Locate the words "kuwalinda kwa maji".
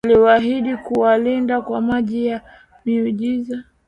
0.77-2.25